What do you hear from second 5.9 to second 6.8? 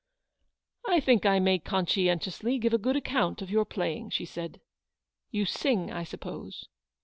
I suppose